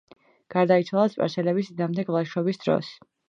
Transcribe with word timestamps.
გარდაიცვალა 0.53 1.03
სპარსელების 1.11 1.69
წინააღმდეგ 1.71 2.11
ლაშქრობის 2.17 2.61
დროს. 2.67 2.93